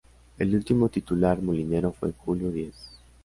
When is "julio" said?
2.11-2.49